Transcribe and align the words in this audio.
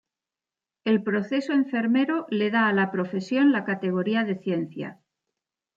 El 0.83 1.03
proceso 1.03 1.53
enfermero 1.53 2.25
le 2.31 2.49
da 2.49 2.67
a 2.67 2.73
la 2.73 2.89
profesión 2.91 3.51
la 3.51 3.65
categoría 3.65 4.23
de 4.23 4.35
ciencia. 4.39 4.99